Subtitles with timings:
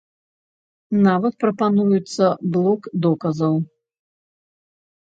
[1.07, 2.25] Нават прапануецца
[2.57, 3.55] блок доказаў.